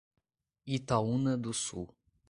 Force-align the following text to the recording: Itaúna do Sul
Itaúna 0.65 1.37
do 1.37 1.53
Sul 1.53 1.87